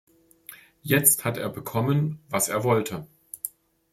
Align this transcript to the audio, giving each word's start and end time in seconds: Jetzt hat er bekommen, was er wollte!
Jetzt 0.81 1.25
hat 1.25 1.37
er 1.37 1.49
bekommen, 1.49 2.23
was 2.27 2.49
er 2.49 2.63
wollte! 2.63 3.05